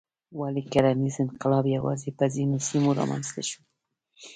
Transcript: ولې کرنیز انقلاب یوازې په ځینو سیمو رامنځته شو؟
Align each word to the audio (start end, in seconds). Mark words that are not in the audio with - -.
ولې 0.39 0.63
کرنیز 0.71 1.15
انقلاب 1.23 1.65
یوازې 1.77 2.09
په 2.17 2.25
ځینو 2.33 2.57
سیمو 2.67 2.89
رامنځته 2.99 3.41
شو؟ 3.49 3.59